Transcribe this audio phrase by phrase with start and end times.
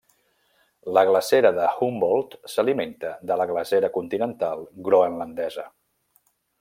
[0.97, 5.67] La glacera de Humboldt s'alimenta de la Glacera continental groenlandesa.